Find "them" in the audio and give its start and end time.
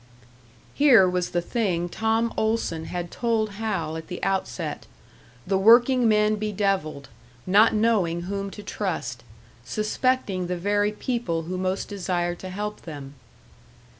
12.81-13.13